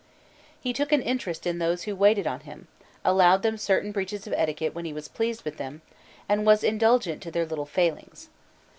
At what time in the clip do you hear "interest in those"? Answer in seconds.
1.03-1.83